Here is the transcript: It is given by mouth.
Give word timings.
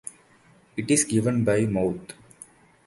It 0.75 0.89
is 0.89 1.03
given 1.05 1.43
by 1.43 1.67
mouth. 1.67 2.13